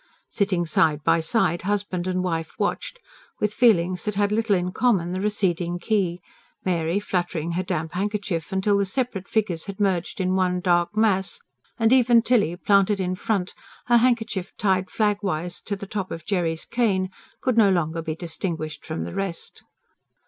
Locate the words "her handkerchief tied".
13.85-14.89